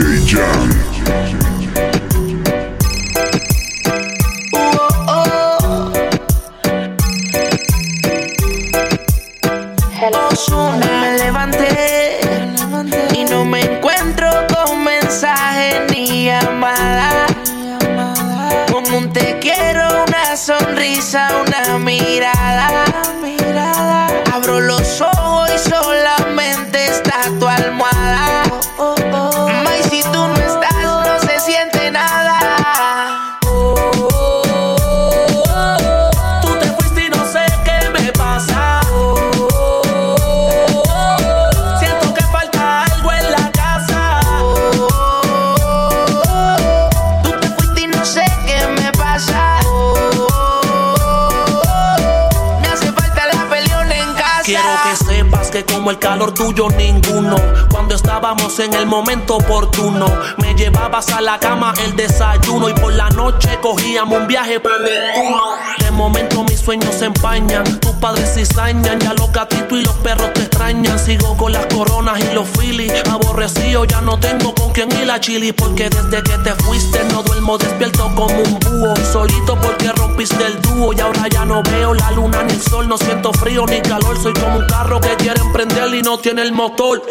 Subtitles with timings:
[0.00, 0.79] DJ Jam.
[56.40, 57.36] Tuyo ninguno.
[57.70, 60.06] Cuando estábamos en el momento oportuno,
[60.38, 64.78] me llevabas a la cama el desayuno y por la noche cogíamos un viaje para
[64.78, 65.42] Neptuno.
[65.78, 67.64] De momento mis sueños se empañan,
[68.00, 70.98] padres cizañan, ya los gatitos y los perros te extrañan.
[70.98, 75.20] Sigo con las coronas y los filis, aborrecido ya no tengo con quien ir a
[75.20, 78.94] chili porque desde que te fuiste no duermo despierto como un búho.
[79.12, 82.88] Solito porque rompiste el dúo y ahora ya no veo la luna ni el sol,
[82.88, 86.42] no siento frío ni calor, soy como un carro que quiere emprender y no tiene
[86.42, 87.02] el motor.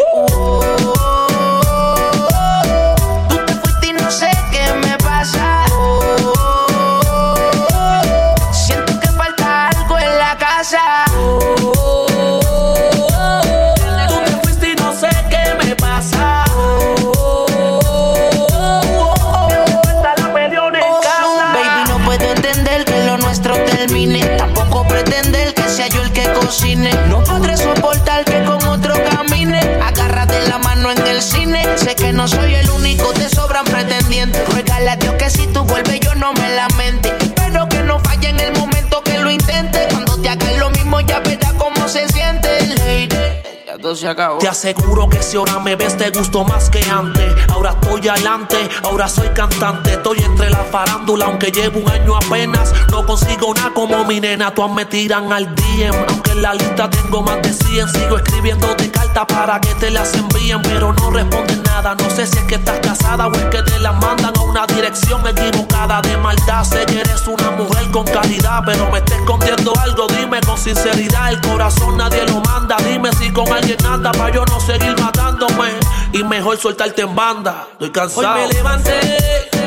[44.40, 47.36] Te aseguro que si ahora me ves te gusto más que antes.
[47.50, 49.92] Ahora estoy adelante, ahora soy cantante.
[49.92, 52.74] Estoy entre la farándula, aunque llevo un año apenas.
[52.92, 55.94] No consigo nada como mi nena, todas me tiran al DM.
[56.08, 60.14] Aunque en la lista tengo más de 100, sigo escribiéndote cartas para que te las
[60.14, 60.62] envíen.
[60.62, 63.80] Pero no responden nada, no sé si es que estás casada o es que te
[63.80, 66.64] las mandan a una dirección equivocada de maldad.
[66.64, 70.08] Sé que eres una mujer con calidad, pero me está escondiendo algo.
[70.08, 72.78] Dime con sinceridad, el corazón nadie lo manda.
[72.88, 75.72] Dime si con alguien anda para yo no seguir matándome.
[76.14, 77.68] Y mejor soltarte en banda.
[77.74, 78.34] Estoy cansado.
[78.34, 79.59] Hoy me levanté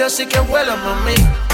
[0.00, 1.49] libre, así que vuela, mami.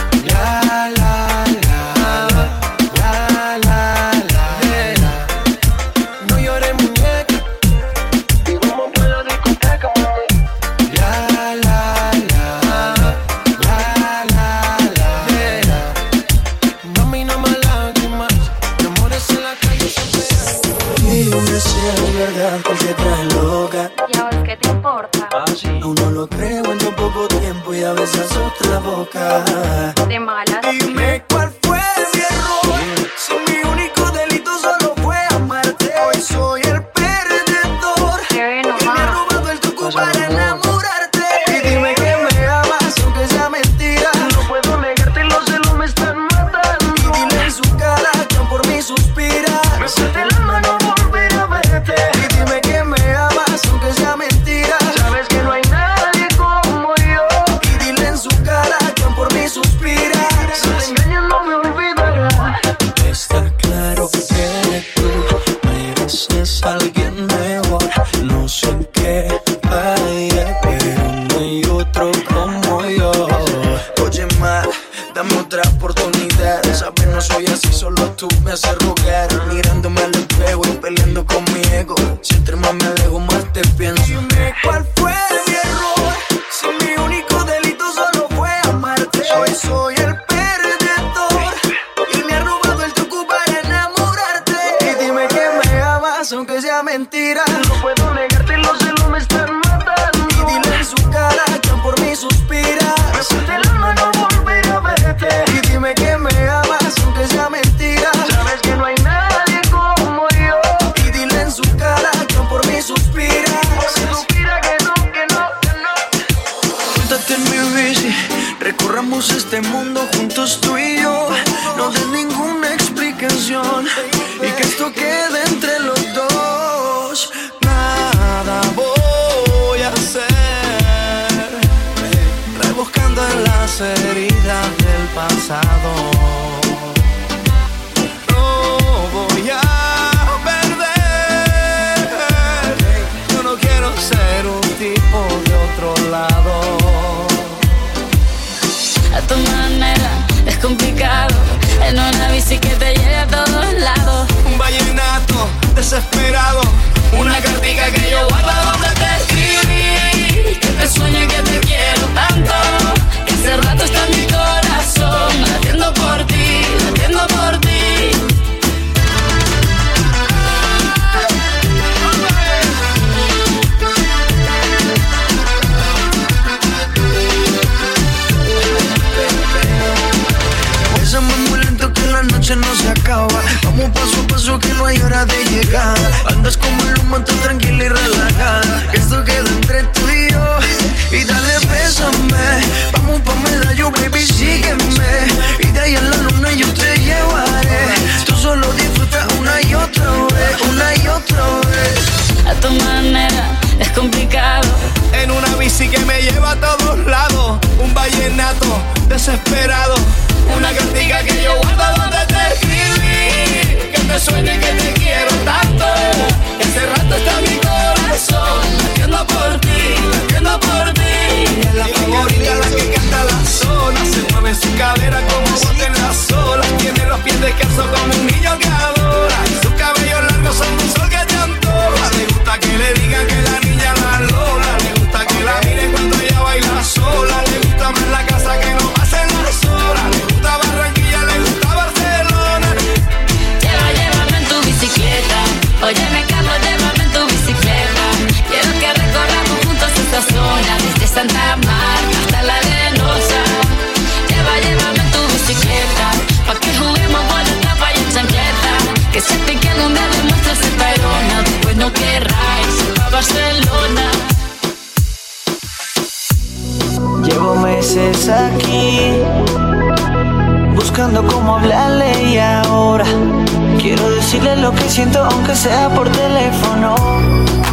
[274.37, 276.95] decirle lo que siento aunque sea por teléfono.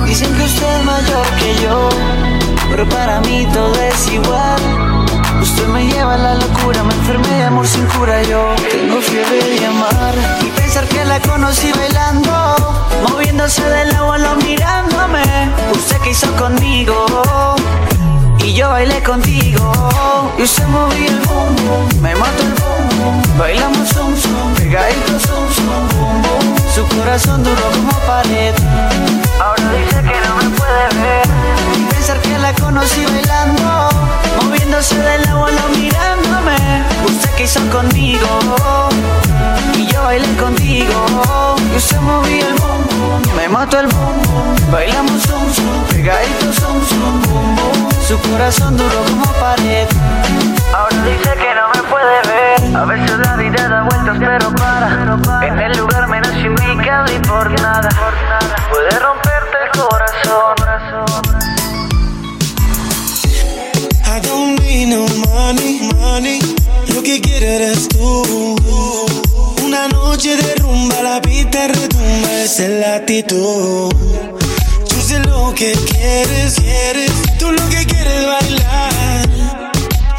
[0.05, 1.89] Dicen que usted es mayor que yo,
[2.69, 4.61] pero para mí todo es igual.
[5.41, 8.21] Usted me lleva a la locura, me enfermé de amor sin cura.
[8.23, 12.31] Yo tengo fiebre de amar y pensar que la conocí bailando,
[13.09, 15.23] moviéndose del abuelo mirándome.
[15.73, 17.05] Usted que hizo conmigo
[18.39, 19.71] y yo bailé contigo.
[20.37, 25.92] Y usted movía el boom, me mató el boom, bailamos zoom zoom, pegadito zoom zoom
[26.97, 28.53] corazón duro como pared.
[29.39, 31.42] Ahora dice que no me puede ver.
[31.77, 33.89] Y pensar que la conocí bailando,
[34.41, 36.57] moviéndose del agua, no mirándome.
[37.05, 38.27] Usted quiso conmigo,
[39.75, 41.55] y yo bailé contigo.
[41.71, 44.23] Y usted movía el boom, me mató el boom.
[44.71, 46.63] Bailamos zoom, zoom, pegaditos.
[48.07, 49.87] Su corazón duro como pared.
[50.75, 52.75] Ahora dice que no me puede ver.
[52.75, 55.47] A veces la vida da vueltas, pero para.
[55.47, 57.89] En el lugar menos indicado y por nada.
[58.69, 60.62] Puede romperte el corazón.
[64.85, 66.39] No money, money.
[66.93, 68.55] Lo que quieres eres tú.
[69.63, 73.93] Una noche de rumba, la pista retumba, es la actitud.
[74.89, 77.11] Yo sé lo que quieres, quieres.
[77.39, 79.29] Tú lo que quieres bailar.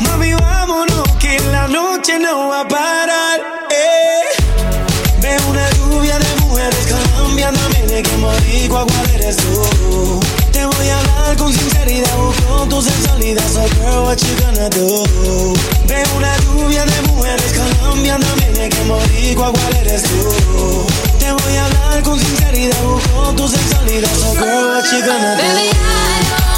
[0.01, 3.41] Mami, vámonos, que la noche no va a parar.
[3.71, 5.21] Eh.
[5.21, 10.24] Veo una lluvia de mujeres cambiándome de que boricua, ¿cuál eres tú?
[11.39, 15.03] Con sinceridad, busco tu sensualidad, so girl, what you gonna do?
[15.87, 20.87] Veo una lluvia de mujeres cambiándome de que boricua, ¿cuál eres tú?
[21.19, 25.43] Te voy a hablar con sinceridad, busco tu sensualidad, so girl, what you gonna do?
[25.43, 26.54] Baby, I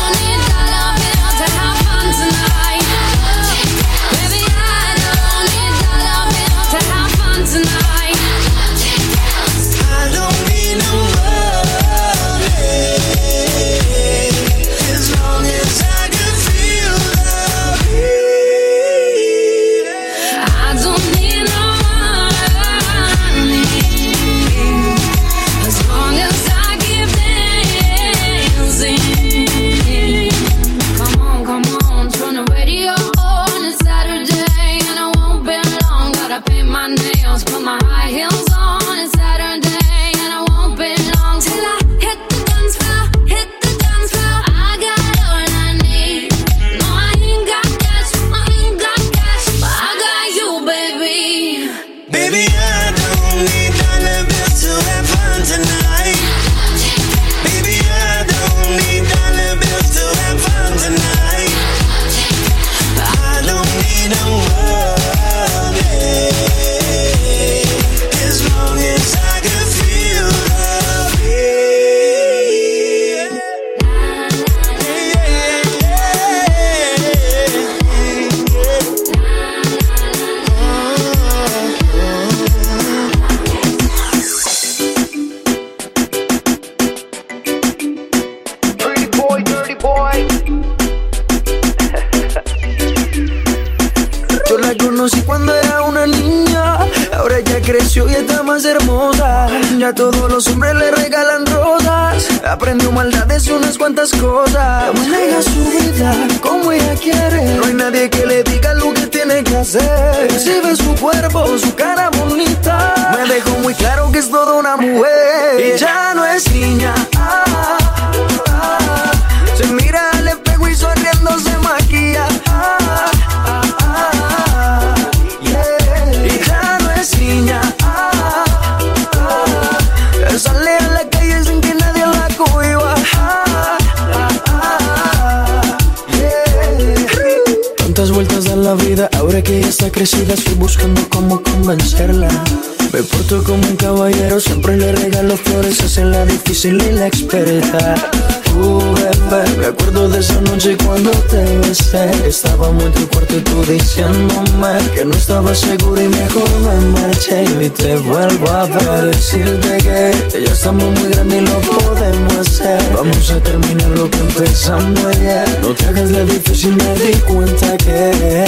[163.61, 165.59] terminar lo que empezamos ayer.
[165.63, 168.45] No te hagas la difícil, me di cuenta que.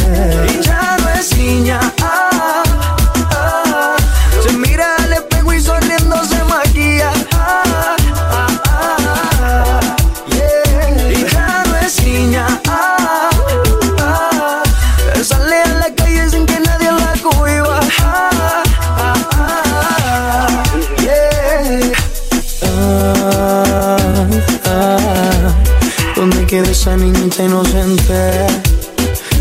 [0.48, 1.80] Y ya no es niña.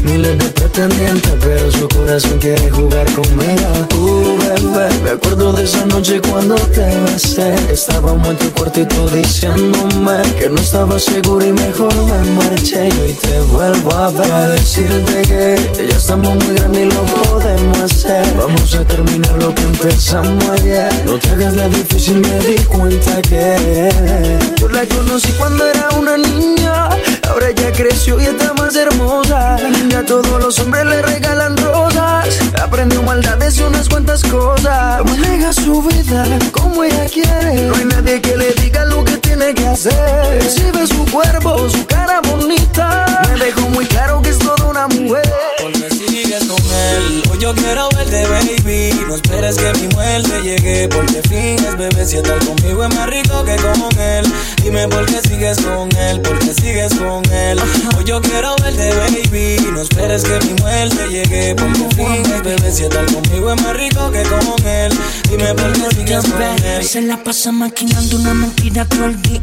[0.03, 3.67] Miles de pretendientes, pero su corazón quiere jugar conmigo.
[3.93, 7.53] Uh, bebé, me acuerdo de esa noche cuando te besé.
[7.69, 12.87] Estábamos en tu cuarto y tú diciéndome que no estaba seguro y mejor me marché.
[12.87, 17.01] Y hoy te vuelvo a ver a decirte que ya estamos muy grandes y lo
[17.03, 18.33] podemos hacer.
[18.37, 20.89] Vamos a terminar lo que empezamos ayer.
[21.05, 26.15] No te hagas la difícil, me di cuenta que yo la conocí cuando era una
[26.15, 26.89] niña.
[27.37, 29.57] Ahora ya creció y está más hermosa.
[29.89, 32.39] Ya todos los hombres le regalan rosas.
[32.59, 35.05] Aprendió maldades y unas cuantas cosas.
[35.05, 37.67] Maneja su vida como ella quiere.
[37.67, 40.41] No hay nadie que le diga lo que tiene que hacer.
[40.41, 43.05] Recibe su cuerpo, su cara bonita.
[43.29, 45.56] Me dejó muy claro que es toda una mujer.
[45.59, 47.23] Porque sigues con él.
[47.29, 48.91] Hoy yo quiero verte, baby.
[49.07, 50.87] No esperes que mi muerte llegue.
[50.89, 54.25] Porque finges, bebé, si estar conmigo es más rico que con él.
[54.63, 57.59] Dime por qué sigues con él, porque sigues con él.
[57.97, 59.67] Hoy yo quiero verte, baby.
[59.71, 61.55] No esperes que mi muerte llegue.
[61.55, 64.93] Porque finges, bebé, si estar conmigo es más rico que con él.
[65.29, 66.83] Dime por qué sigues con él.
[66.83, 69.41] Se la pasa maquinando una mentira todo el día.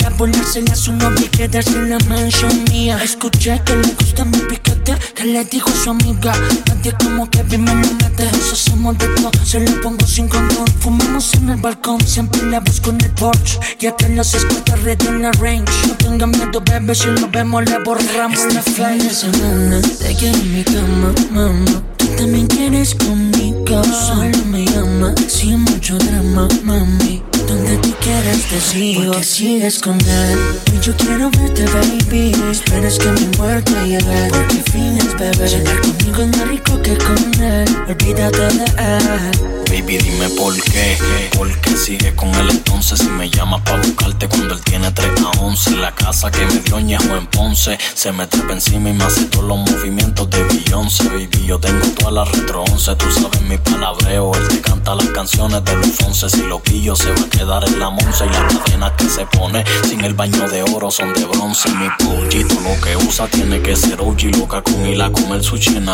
[0.00, 2.98] Para ponérsela a su novia y quedarse en la mansión mía.
[3.02, 6.32] Escuché que le gusta mi piquete, que le dijo a su amiga.
[6.68, 8.24] Nadie como que me lo mete.
[8.26, 10.68] Eso hacemos de todo, se lo pongo sin control.
[10.80, 13.58] Fumamos en el balcón, siempre la busco en el porch.
[13.78, 15.72] Ya que los escucha red en la range.
[15.88, 19.80] No tenga miedo, bebé, si lo vemos le borramos la fin de semana.
[19.80, 21.95] Te quiero en mi cama, mamá.
[22.16, 23.82] También quieres conmigo.
[23.84, 27.22] Solo me llama, sin mucho drama, mami.
[27.46, 30.38] Donde tú quieras te sigo Porque sigues con él.
[30.74, 32.32] Y yo quiero verte baby.
[32.50, 35.48] Esperas que mi muerte llegue Porque fines bebé.
[35.48, 40.96] Llegar conmigo es más rico que con él Olvídate de él Baby, dime por qué.
[41.36, 42.98] ¿Por qué sigue con él entonces?
[43.00, 45.76] Si me llama pa' buscarte cuando él tiene 3 a 11.
[45.76, 47.76] La casa que me dio ñejo en Ponce.
[47.94, 51.08] Se me trepa encima y me hace todos los movimientos de Beyoncé.
[51.08, 52.96] Baby, yo tengo toda la retro 11.
[52.96, 54.32] Tú sabes mi palabreo.
[54.34, 56.30] Él te canta las canciones de los once.
[56.30, 58.24] Si lo pillo, se va a quedar en la monza.
[58.24, 61.68] Y las cadenas que se pone sin el baño de oro son de bronce.
[61.72, 64.36] Mi pollito lo que usa tiene que ser OG.
[64.38, 65.86] Loca con hila, comer sushi en.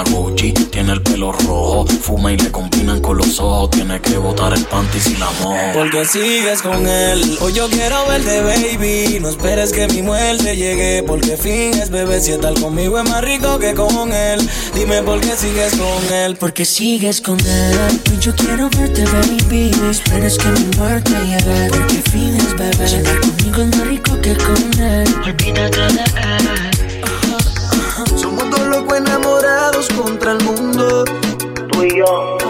[0.71, 1.87] Tiene el pelo rojo.
[1.87, 5.29] Fuma y le combinan con los ojos tiene que botar el panty si la.
[5.75, 7.39] Porque sigues con él.
[7.41, 9.19] Hoy yo quiero verte, baby.
[9.21, 11.03] No esperes que mi muerte llegue.
[11.03, 12.21] Porque finges, bebé.
[12.21, 14.49] Si estar conmigo es más rico que con él.
[14.75, 16.37] Dime por qué sigues con él.
[16.37, 18.01] Porque sigues con él.
[18.11, 19.71] Hoy yo quiero verte, baby.
[19.81, 21.69] No esperes que mi muerte llegue.
[21.71, 22.89] Porque finges, bebé.
[22.89, 25.15] Si estar conmigo es más rico que con él.
[25.25, 26.73] Olvídate de él.
[28.17, 31.05] Somos dos locos enamorados contra el mundo.
[31.71, 32.42] Tú y yo.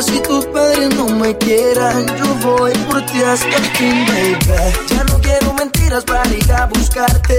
[0.00, 4.38] Así tus padres no me quieran, yo voy por ti hasta el fin, baby.
[4.88, 7.38] Ya no quiero mentiras para ir a buscarte.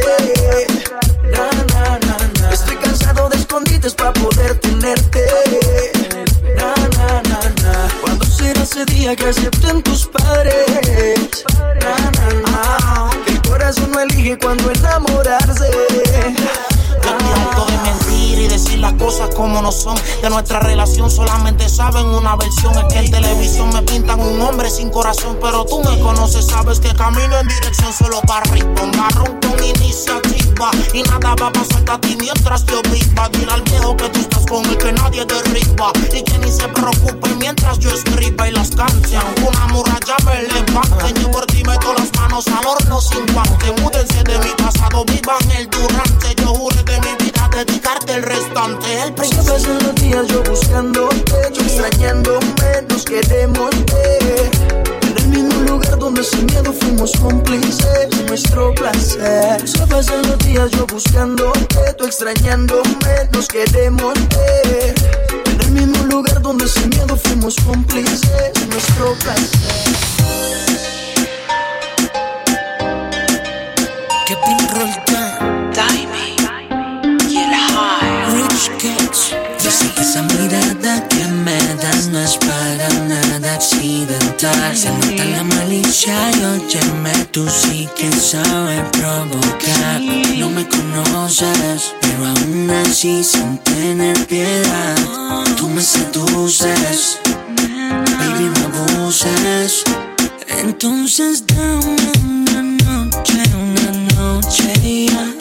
[1.24, 2.54] Na, na, na, na.
[2.54, 5.26] Estoy cansado de escondites para poder tenerte.
[6.56, 7.88] Na, na, na, na.
[8.00, 11.44] ¿Cuándo será ese día que acepten tus padres?
[11.82, 13.10] Na, na, na.
[13.26, 15.72] El corazón no elige cuando enamorarse.
[17.12, 19.98] Estoy harto de mentir y decir las cosas como no son.
[20.22, 22.78] De nuestra relación solamente saben una versión.
[22.78, 25.38] Es que en televisión me pintan un hombre sin corazón.
[25.42, 28.50] Pero tú me conoces, sabes que camino en dirección solo para.
[28.52, 30.72] Un marrón con iniciativa.
[30.94, 33.30] Y nada va a pasar a ti mientras yo viva.
[33.30, 35.92] Dile al viejo que tú estás con él, que nadie derriba.
[36.14, 39.34] Y que ni se preocupe mientras yo escriba y las canciones.
[39.46, 41.22] Una muralla me levante.
[41.22, 43.74] Yo por ti meto las manos al horno sin guante.
[43.82, 46.36] Múdense de mi pasado, vivan el durante.
[46.36, 48.88] Yo juré de vida dedicarte el restante.
[49.02, 49.14] El
[49.84, 54.52] los días yo buscándote, yo extrañándome, nos queremos ver.
[55.02, 59.68] En el mismo lugar donde sin miedo fuimos cómplices de nuestro placer.
[59.68, 64.96] Se pasan los días yo buscándote, tú extrañándome, nos queremos ver.
[65.46, 69.72] En el mismo lugar donde sin miedo fuimos cómplices de nuestro placer.
[74.28, 74.68] Que pin
[84.42, 90.02] Se nota la malicia y óyeme, tú sí que sabes provocar.
[90.36, 94.96] No me conoces, pero aún así sin tener piedad.
[95.58, 97.20] Tú me seduces,
[98.18, 99.84] baby, me abuses.
[100.48, 105.41] Entonces dame una noche, una noche ya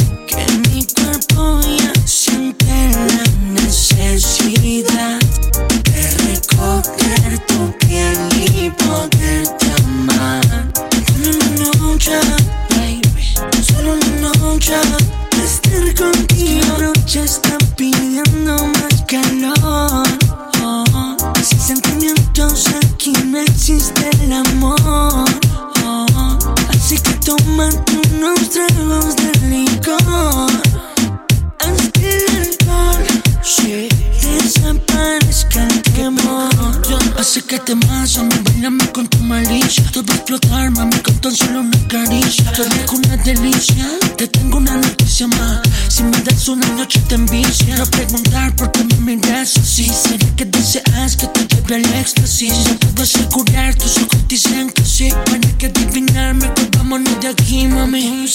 [52.40, 52.64] éxtasis?
[52.64, 57.28] Yo puedo asegurar, tus ojos dicen que sí Van a que adivinarme, pues vámonos de
[57.28, 58.26] aquí, mami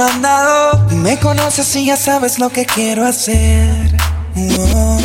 [0.00, 0.86] mandado.
[0.92, 3.94] Me conoces y ya sabes lo que quiero hacer.
[4.34, 4.98] Oh.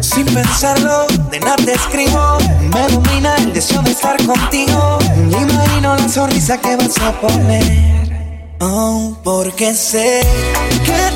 [0.00, 2.38] Sin pensarlo, de nada te escribo.
[2.72, 4.98] Me domina el deseo de estar contigo.
[5.30, 8.56] Me imagino la sonrisa que vas a poner.
[8.60, 10.22] Oh, porque sé
[10.86, 11.13] que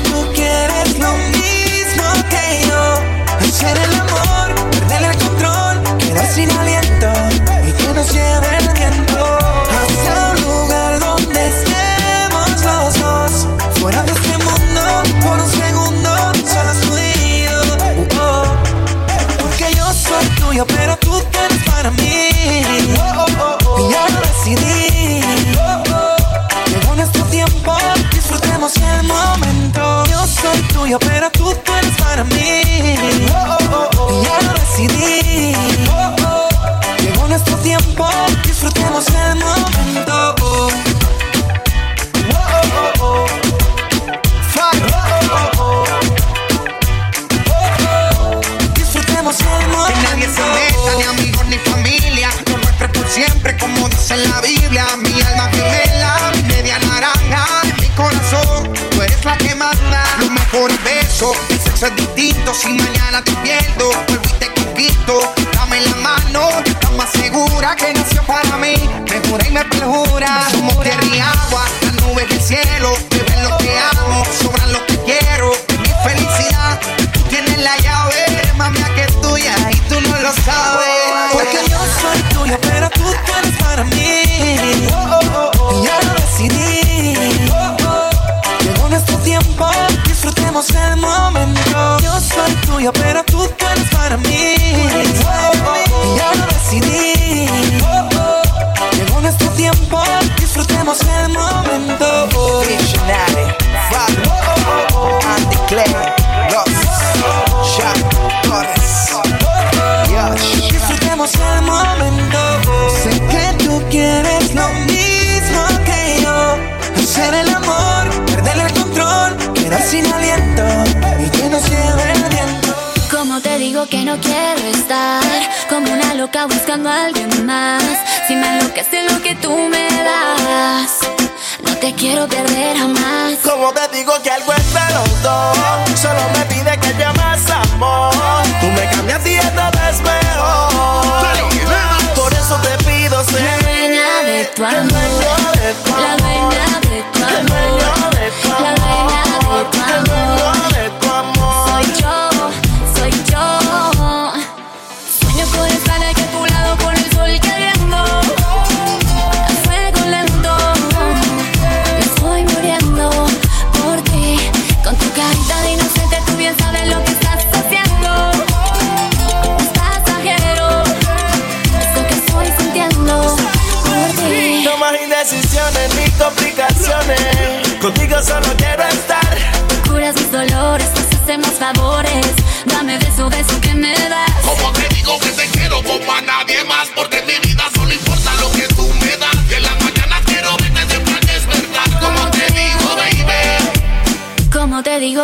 [147.01, 147.58] Come my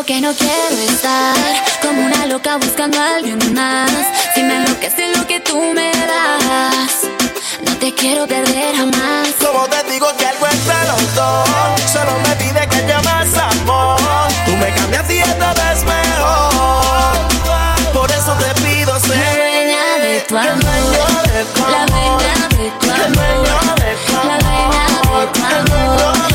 [0.03, 1.35] que no quiero estar
[1.81, 3.89] como una loca buscando a alguien más.
[4.33, 7.09] Si me enloquece lo que tú me das,
[7.65, 9.29] no te quiero perder jamás.
[9.39, 13.97] Como te digo que algo entre los dos, solo me pide que llamas amor.
[14.45, 17.15] Tú me cambias y esta vez mejor.
[17.93, 20.55] Por eso te pido ser la dueña de tu amor,
[21.71, 26.34] la dueña de tu amor, la dueña de tu amor.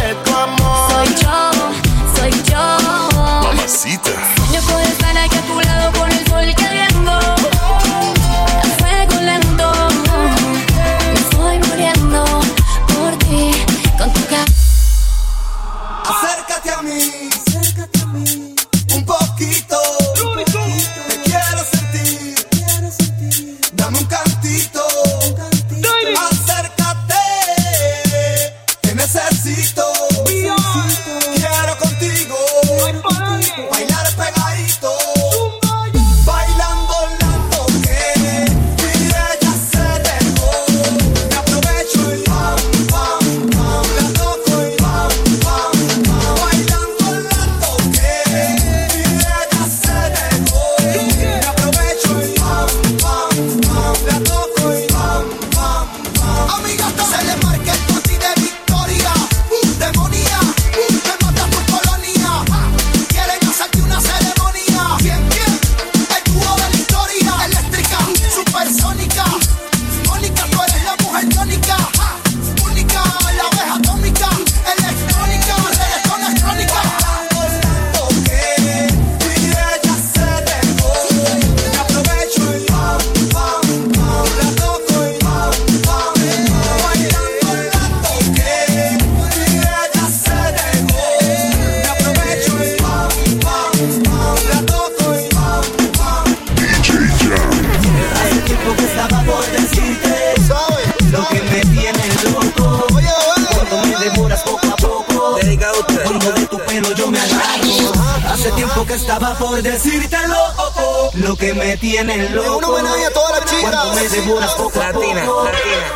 [111.60, 112.58] Me tiene loco.
[112.58, 113.70] Un homenaje a todas las chicas.
[113.70, 115.04] Cuando me devoras poco a poco.
[115.04, 115.26] Latina,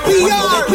[0.04, 0.66] Cuando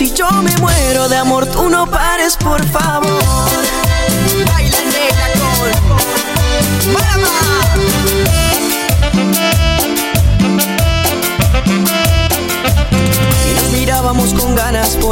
[0.00, 0.57] así, yo me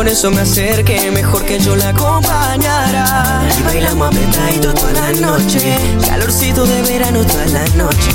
[0.07, 3.43] por eso me acerqué, mejor que yo la acompañara.
[3.59, 8.11] Y bailamos apretadito toda la noche, calorcito de verano toda la noche.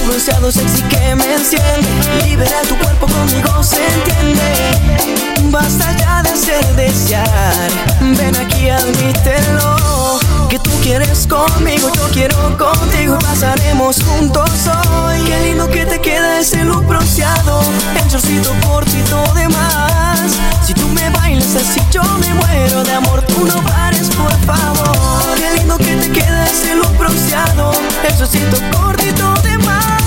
[0.00, 5.50] Un bronceado sexy que me enciende, libera tu cuerpo conmigo, se entiende.
[5.50, 10.33] Basta ya de hacer desear, ven aquí, admítelo.
[10.54, 15.20] Que tú quieres conmigo, yo quiero contigo pasaremos juntos hoy.
[15.24, 17.60] Qué lindo que te queda ese look bronceado,
[18.00, 20.38] el shortcito cortito de más.
[20.64, 24.96] Si tú me bailas así, yo me muero de amor, tú no pares, por favor.
[25.36, 27.72] Qué lindo que te queda ese look bronceado,
[28.08, 30.04] el shortcito cortito de más.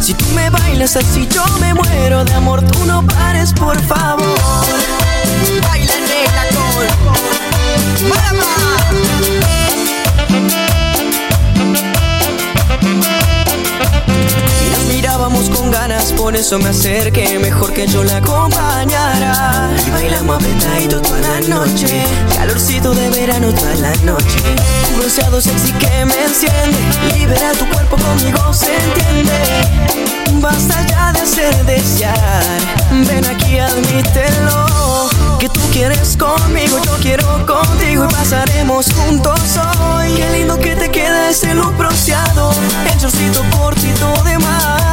[0.00, 4.36] Si tú me bailas así, yo me muero de amor, tú no pares, por favor.
[5.62, 6.42] Baila negra
[7.04, 9.35] con Mama.
[15.16, 19.70] Mirábamos con ganas, por eso me acerqué, mejor que yo la acompañara.
[19.86, 22.04] Y bailamos apretadito toda la noche,
[22.36, 24.36] calorcito de verano toda la noche.
[24.90, 26.78] Un bronceado sexy que me enciende,
[27.14, 29.32] libera tu cuerpo conmigo, se entiende.
[30.34, 32.60] Basta ya de hacer desear,
[33.08, 35.08] ven aquí, admítelo.
[35.38, 40.12] Que tú quieres conmigo, yo quiero contigo y pasaremos juntos hoy.
[40.14, 42.50] Qué lindo que te queda ese look bronceado,
[42.92, 44.85] el shortcito cortito de más.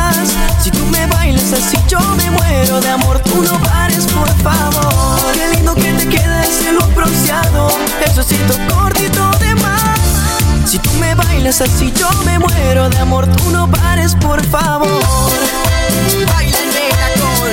[1.04, 5.34] Si me bailas así, yo me muero de amor, tú no pares, por favor.
[5.34, 7.68] Qué lindo que te queda ese look bronceado,
[8.06, 10.00] el shortcito cortito de más.
[10.66, 14.88] Si tú me bailas así, yo me muero de amor, tú no pares, por favor.
[16.26, 17.44] Baila negra con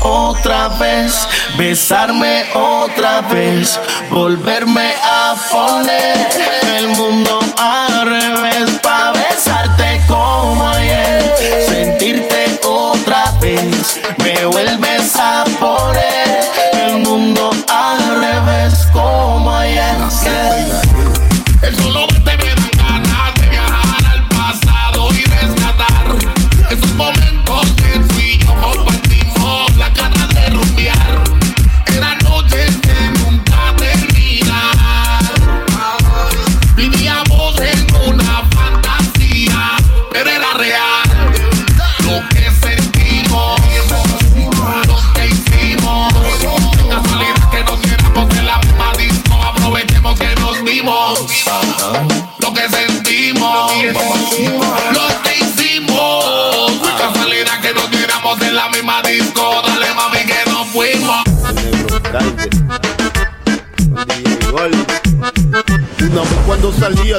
[0.00, 3.78] otra vez, besarme otra vez,
[4.10, 6.28] volverme a poner
[6.76, 11.34] el mundo al revés, para besarte como ayer,
[11.68, 16.17] sentirte otra vez, me vuelves a poner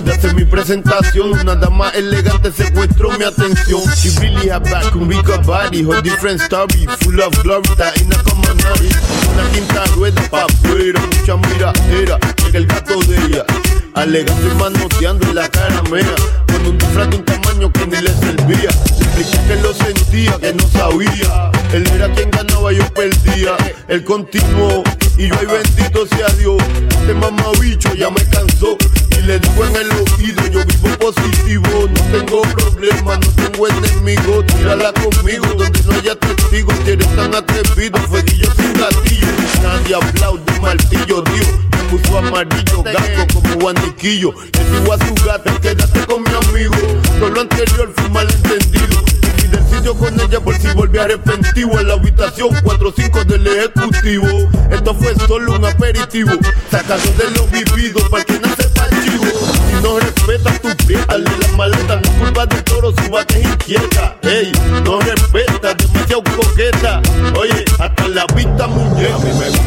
[0.02, 3.82] de hacer mi presentación, una dama elegante secuestró mi atención.
[3.96, 8.44] She really had back, un rico body, her different story, full of glory, taína como
[8.44, 8.92] nadie.
[9.34, 13.46] Una quinta rueda pa' afuera, mucha mira era, llega el gato de ella.
[13.96, 16.16] Alegando y manoteando en la cara mea,
[16.70, 18.70] un disfraz de un tamaño que ni le servía.
[19.16, 21.52] Le expliqué que lo sentía, que no sabía.
[21.74, 23.58] Él era quien ganaba, yo perdía.
[23.88, 24.84] Él continuó
[25.18, 26.62] y yo, ay bendito sea Dios.
[26.90, 28.78] Este mamabicho ya me cansó.
[29.18, 31.90] Y le digo en el oído, yo vivo positivo.
[31.94, 34.46] No tengo problemas, no tengo enemigos.
[34.46, 36.76] Tírala conmigo, donde no haya testigos.
[36.86, 39.28] Si eres tan atrevido, fueguillo sin gatillo.
[39.64, 41.69] Nadie aplaude martillo, Dios.
[41.90, 44.32] Puso amarillo, gato como guaniquillo.
[44.54, 46.76] Le digo a su gata, quédate con mi amigo.
[47.20, 49.04] Todo lo anterior fue malentendido.
[49.44, 54.28] Y decido con ella por si volví arrepentivo en la habitación 4-5 del ejecutivo.
[54.70, 56.32] Esto fue solo un aperitivo,
[56.70, 59.26] sacado de lo vivido para que no sepa el chivo.
[59.26, 64.16] Si no respetas tu pie, hazle la maleta, no culpa del toro, su es inquieta.
[64.22, 64.52] Ey,
[64.84, 67.02] no respetas, demasiado coqueta.
[67.36, 69.59] Oye, hasta la vista muñeca.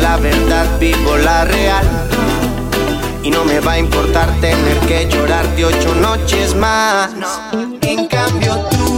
[0.00, 1.86] la verdad, vivo la real.
[3.22, 7.10] Y no me va a importar tener que llorarte ocho noches más.
[7.82, 8.89] En cambio tú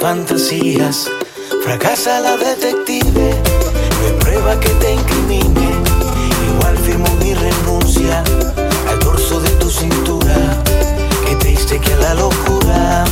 [0.00, 1.10] fantasías.
[1.62, 3.34] Fracasa la detective,
[4.00, 5.68] no hay prueba que te incrimine.
[6.48, 8.22] Igual firmo mi renuncia
[8.88, 10.36] al dorso de tu cintura.
[11.26, 13.04] Qué triste que a la locura.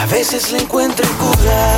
[0.00, 1.76] A veces le encuentro en cura.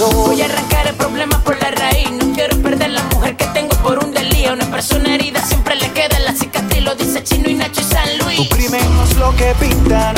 [0.00, 2.10] Voy a arrancar el problema por la raíz.
[2.10, 4.54] No quiero perder la mujer que tengo por un delío.
[4.54, 6.82] Una persona herida siempre le queda la cicatriz.
[6.82, 8.48] Lo dice Chino y Nacho y San Luis.
[8.48, 10.14] Tu crimen no es lo que pintan.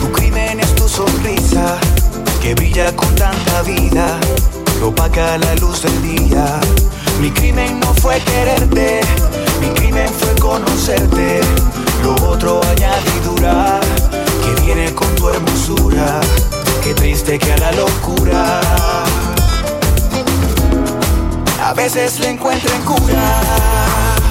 [0.00, 1.76] Tu crimen es tu sonrisa.
[2.40, 4.16] Que brilla con tanta vida.
[4.78, 6.60] Lo paga la luz del día.
[7.20, 9.00] Mi crimen no fue quererte.
[9.60, 11.40] Mi crimen fue conocerte.
[12.04, 13.80] Lo otro añadidura.
[14.44, 16.20] Que viene con tu hermosura
[16.86, 18.60] qué triste que a la locura
[21.60, 24.25] a veces le encuentren cura.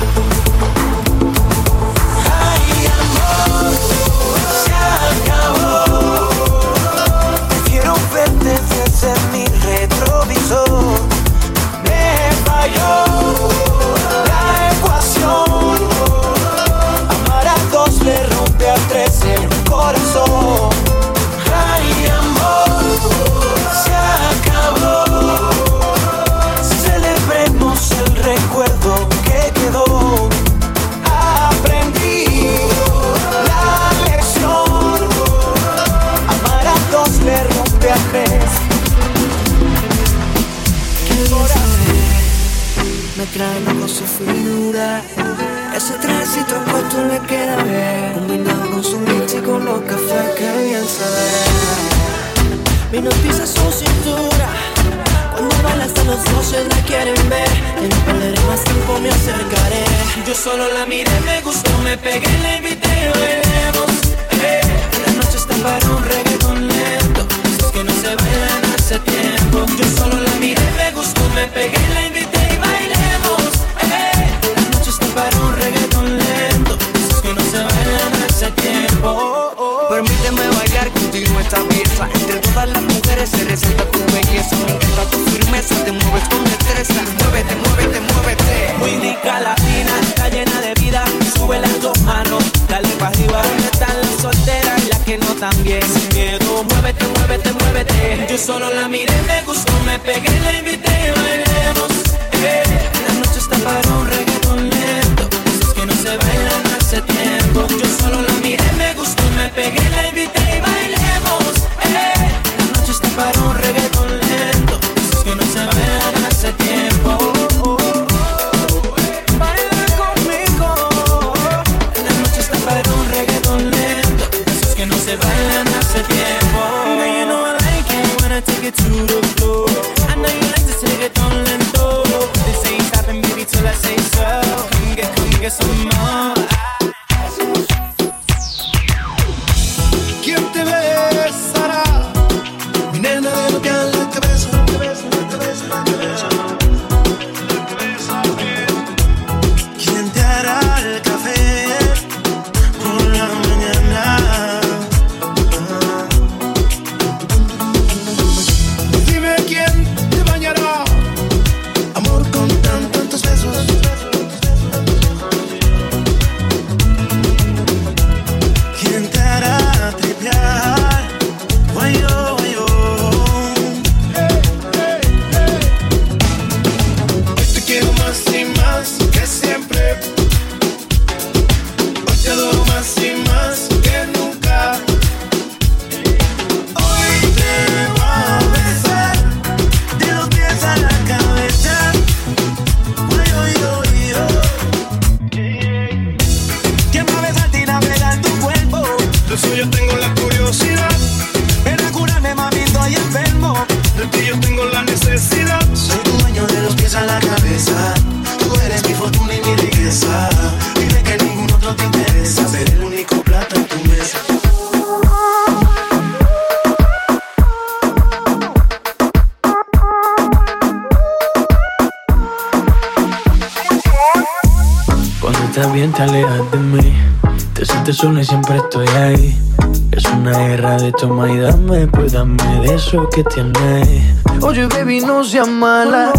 [232.95, 236.11] Eso que tienes Oye, baby, no seas mala.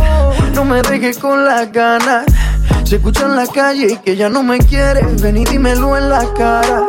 [0.54, 2.24] No me dejes con las ganas.
[2.84, 5.20] Se escucha en la calle y que ya no me quieres.
[5.20, 6.84] Ven y dímelo en la cara.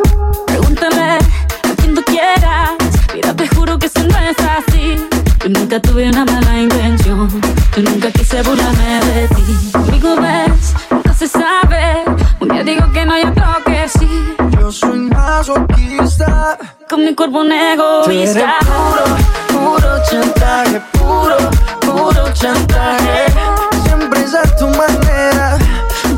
[0.46, 2.70] Pregúntame a quien tú quieras.
[3.14, 4.96] Mira, te juro que eso no es así.
[5.42, 7.28] Yo nunca tuve una mala intención.
[7.76, 9.70] Yo nunca quise burlarme de ti.
[9.72, 10.74] Conmigo ves,
[11.04, 12.04] no se sabe.
[12.40, 14.34] Un día digo que no, y otro que sí.
[14.58, 16.58] Yo soy masoquista.
[16.88, 17.54] Con mi cuerpo un Tú
[18.10, 18.56] eres egoísta.
[18.60, 19.17] puro, puro
[20.20, 20.80] chantaje.
[20.92, 21.36] Puro,
[21.80, 23.26] puro chantaje.
[23.84, 25.58] Siempre es a tu manera.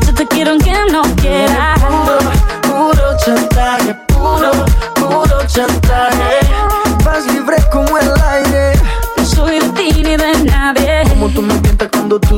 [0.05, 1.79] Yo te quiero aunque no quieras.
[1.79, 2.17] Puro,
[2.61, 3.93] puro chantaje.
[4.07, 4.51] Puro,
[4.95, 6.10] puro chantaje.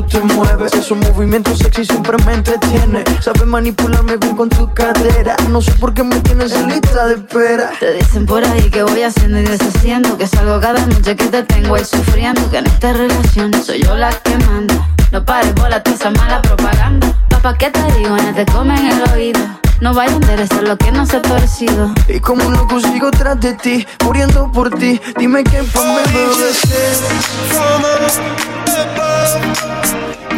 [0.06, 0.72] Te mueves.
[0.74, 3.04] Esos movimientos sexy siempre me entretiene.
[3.20, 5.36] Sabes manipularme bien con tu cadera.
[5.50, 7.70] No sé por qué me tienes en lista de espera.
[7.80, 11.42] Te dicen por ahí que voy haciendo y deshaciendo Que salgo cada noche que te
[11.42, 14.74] tengo ahí sufriendo Que en esta relación soy yo la que manda
[15.12, 18.16] No pares bola toda esa mala propaganda Papá, ¿qué te digo?
[18.16, 21.92] No te comen el oído No vaya a interesar lo que no se ha torcido
[22.08, 25.00] Y como un loco sigo tras de ti, muriendo por ti.
[25.18, 25.94] Dime qué fue me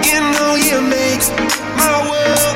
[0.02, 1.22] you know you make
[1.76, 2.55] my world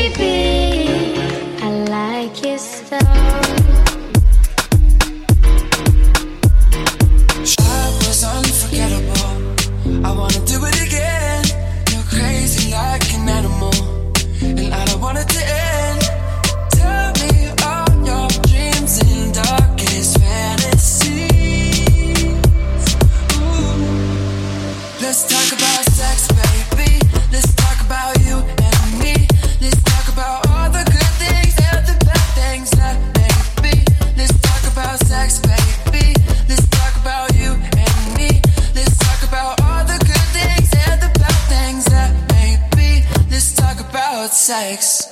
[44.51, 45.07] sex.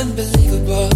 [0.00, 0.88] Unbelievable.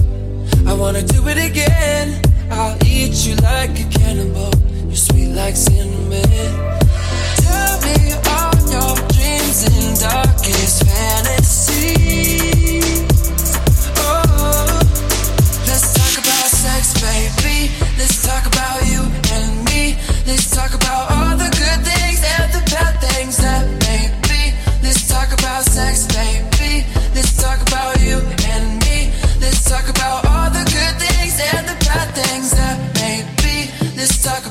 [0.66, 2.22] I wanna do it again.
[2.50, 4.50] I'll eat you like a cannibal.
[4.95, 6.22] You're sweet like cinnamon.
[7.42, 12.23] Tell me all your dreams and darkest fantasies.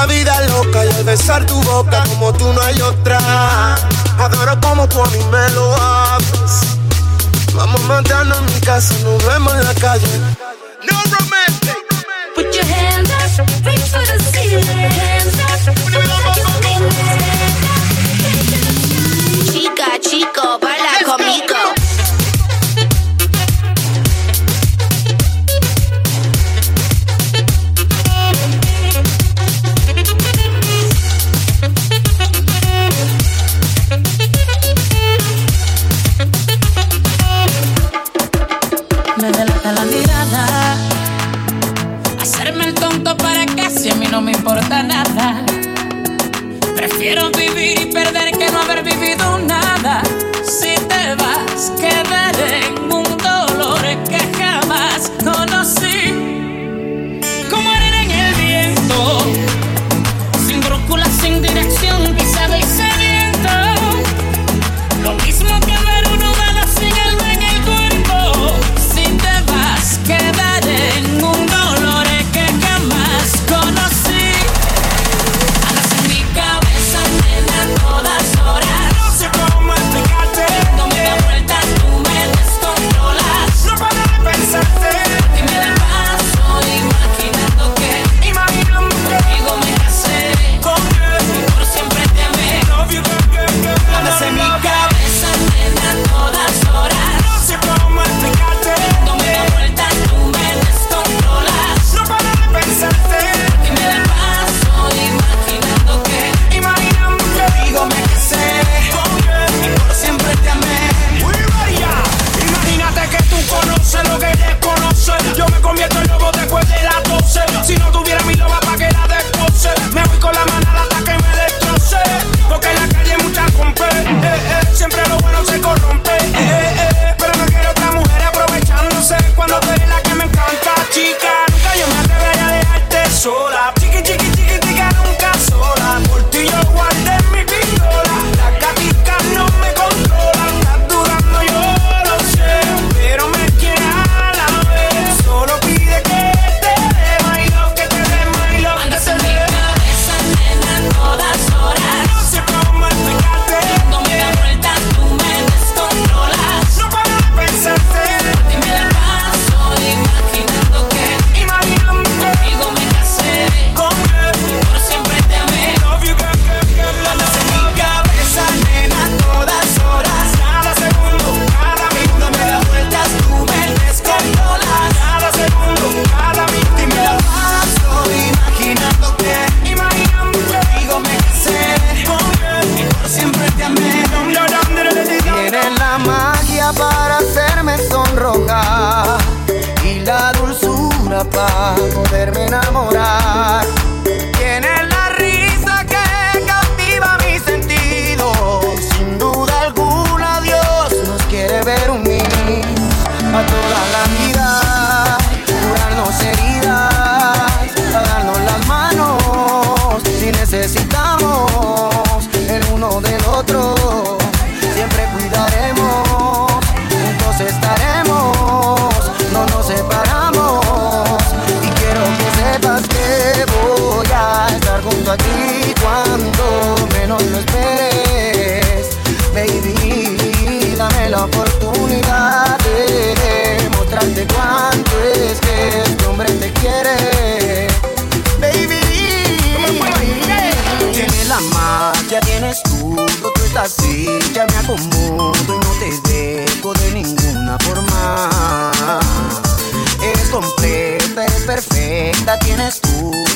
[0.00, 3.74] esta vida loca y al besar tu boca como tú no hay otra.
[4.18, 6.76] Adoro como tú a mí me lo haces.
[7.54, 10.06] Vamos matando en mi casa, nos vemos en la calle.
[10.90, 11.76] No romantic.
[12.34, 14.64] Put your hands up, reach for the ceiling.
[14.64, 15.74] Hands up,
[19.52, 20.59] Chica, chico,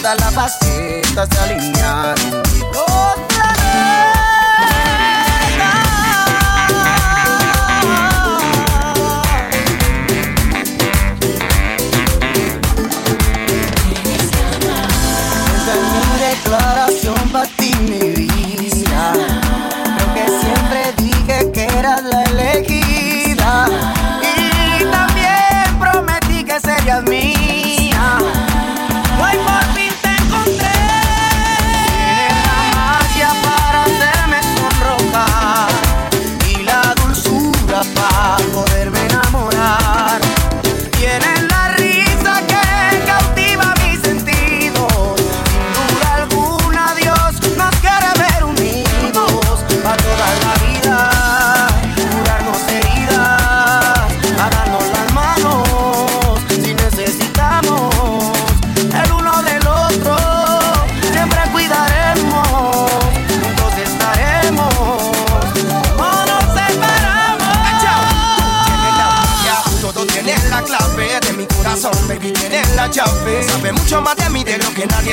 [0.04, 2.53] todas las facetas de alinear.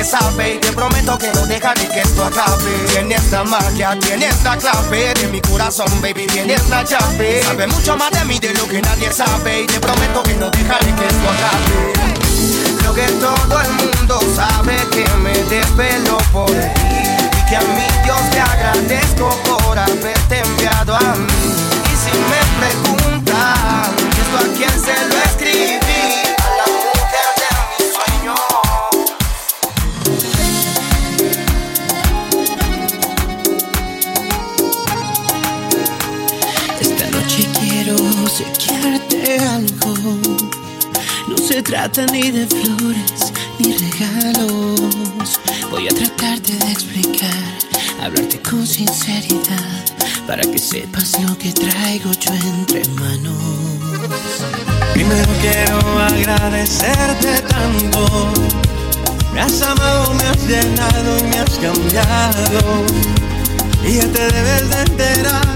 [0.04, 0.54] Sabe.
[0.54, 2.72] Y te prometo que no dejaré que esto acabe.
[2.88, 7.42] Tienes la magia, tienes la clave de mi corazón, baby, tienes la llave.
[7.42, 9.62] Sabe mucho más de mí de lo que nadie sabe.
[9.62, 12.12] Y te prometo que no dejaré que esto acabe.
[12.84, 17.86] Lo que todo el mundo sabe que me desvelo por ti y que a mi
[18.04, 21.32] Dios le agradezco por haberte enviado a mí.
[21.90, 25.41] Y si me preguntan esto a quién se lo escribí,
[39.40, 39.94] algo.
[41.28, 45.40] No se trata ni de flores ni regalos.
[45.70, 47.30] Voy a tratarte de explicar,
[48.02, 49.84] hablarte con sinceridad,
[50.26, 53.36] para que sepas lo que traigo yo entre manos.
[54.92, 58.32] Primero quiero agradecerte tanto.
[59.32, 62.84] Me has amado, me has llenado y me has cambiado.
[63.84, 65.46] Y ya te debes de enterar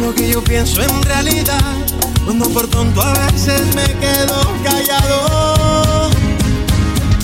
[0.00, 1.91] lo que yo pienso en realidad.
[2.24, 6.10] Cuando por tonto a veces me quedo callado.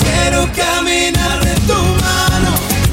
[0.03, 2.51] Quiero caminar de tu mano,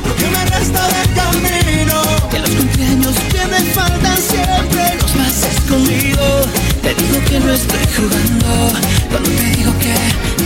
[0.08, 2.02] lo que me resta de camino.
[2.30, 6.26] Que los cumpleaños que me faltan siempre los pases conmigo.
[6.84, 8.80] Te digo que no estoy jugando
[9.10, 9.96] cuando te digo que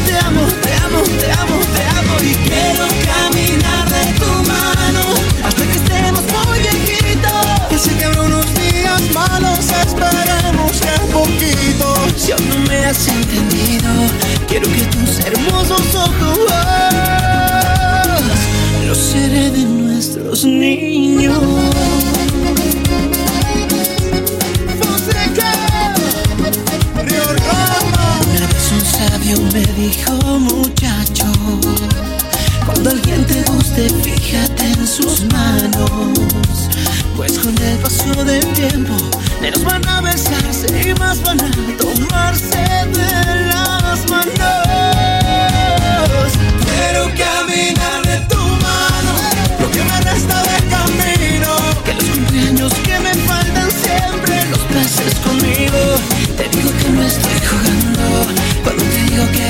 [0.05, 5.03] te amo, te amo, te amo, te amo y quiero caminar de tu mano
[5.43, 7.69] hasta que estemos muy viejitos.
[7.69, 8.68] Que sé que habrá unos días
[9.13, 11.95] malos, esperemos que poquito.
[12.15, 13.89] Si aún no me has entendido,
[14.47, 16.39] quiero que tus hermosos ojos
[18.85, 21.37] los seré de nuestros niños.
[28.31, 31.25] Una vez un sabio me dijo, muchacho,
[32.65, 36.68] cuando alguien te guste, fíjate en sus manos.
[37.19, 38.95] Pues con el paso del tiempo,
[39.41, 44.29] menos van a besarse y más van a tomarse de las manos.
[46.63, 49.11] Quiero caminar de tu mano,
[49.59, 51.57] lo que me resta de camino.
[51.83, 55.99] Que los cumpleaños que me faltan siempre los pases conmigo.
[56.37, 58.27] Te digo que no estoy jugando
[58.63, 59.49] cuando te digo que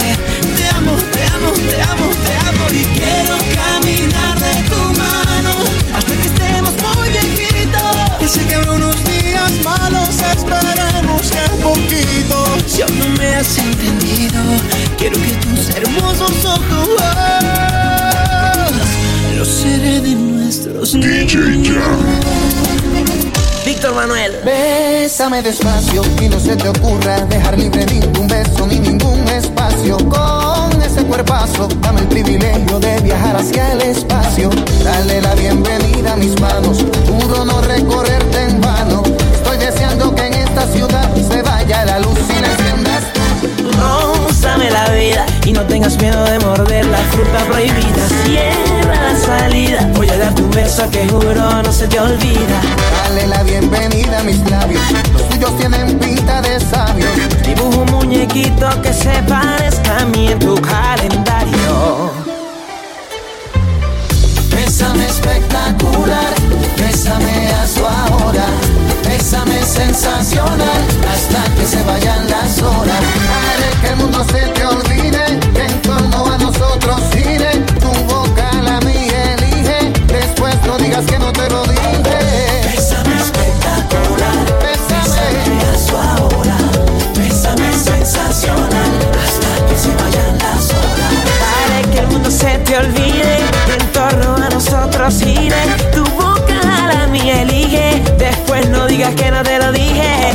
[0.57, 4.88] te amo, te amo, te amo, te amo y quiero caminar de tu
[10.31, 12.45] esperemos que poquito.
[12.67, 14.41] Si aún no me has entendido,
[14.97, 16.89] quiero que tus hermosos ojos
[19.37, 21.39] los hereden nuestros DJ
[23.65, 24.33] Víctor Manuel.
[24.43, 29.97] Bésame despacio y no se te ocurra dejar libre ningún beso ni ningún espacio.
[30.09, 34.49] Con ese cuerpazo, dame el privilegio de viajar hacia el espacio.
[34.83, 38.18] Dale la bienvenida a mis manos, juro no recorrer
[45.69, 48.07] tengas miedo de morder la fruta prohibida.
[48.25, 52.61] Cierra la salida, voy a darte un beso que juro no se te olvida.
[53.03, 54.81] Dale la bienvenida a mis labios,
[55.13, 57.09] los tuyos tienen pinta de sabios.
[57.45, 62.11] Dibujo un muñequito que se parezca a mí en tu calendario.
[64.55, 66.33] Bésame espectacular,
[66.77, 68.45] bésame a su ahora,
[69.07, 73.03] bésame sensacional, hasta que se vayan las horas.
[73.35, 75.39] Haré que el mundo se te olvide,
[95.91, 100.31] tu boca la mía elige, después no digas que no te lo dije.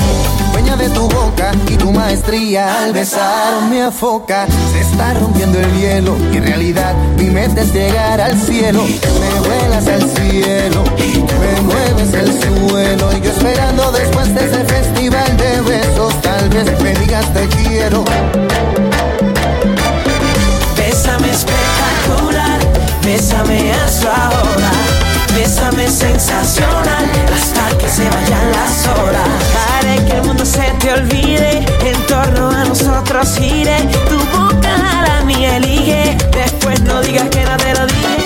[0.53, 4.49] Dueña de tu boca y tu maestría al besar me afoca.
[4.73, 8.83] Se está rompiendo el hielo y en realidad mi meta es llegar al cielo.
[8.83, 13.13] Me vuelas al cielo, me mueves el suelo.
[13.17, 18.05] Y yo esperando después de ese festival de besos, tal vez me digas te quiero.
[23.05, 24.71] Bésame a su ahora,
[25.35, 29.29] bésame sensacional, hasta que se vayan las horas.
[29.79, 33.77] Haré que el mundo se te olvide, en torno a nosotros gire,
[34.09, 34.77] tu boca
[35.07, 38.24] la mía elige, después no digas que no te lo dije.